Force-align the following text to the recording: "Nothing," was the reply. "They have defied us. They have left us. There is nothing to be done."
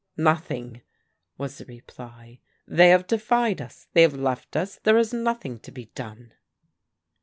"Nothing," 0.17 0.81
was 1.37 1.59
the 1.59 1.65
reply. 1.65 2.39
"They 2.67 2.89
have 2.89 3.05
defied 3.05 3.61
us. 3.61 3.85
They 3.93 4.01
have 4.01 4.15
left 4.15 4.55
us. 4.57 4.79
There 4.81 4.97
is 4.97 5.13
nothing 5.13 5.59
to 5.59 5.71
be 5.71 5.91
done." 5.93 6.33